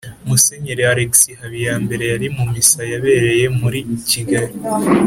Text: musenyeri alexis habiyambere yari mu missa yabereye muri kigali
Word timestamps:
musenyeri 0.27 0.83
alexis 0.91 1.37
habiyambere 1.41 2.03
yari 2.11 2.27
mu 2.35 2.43
missa 2.51 2.81
yabereye 2.91 3.45
muri 3.59 3.79
kigali 4.09 4.53